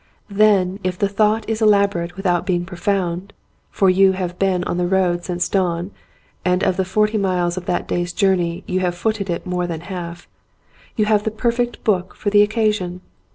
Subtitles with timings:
[0.31, 3.33] Then if the thought is elaborate without being profound
[3.69, 5.91] (for you have been on the road since dawn
[6.43, 9.81] and of the forty miles of the day's journey you have footed it more than
[9.81, 10.27] half)
[10.95, 13.01] you have the perfect book for the occasion.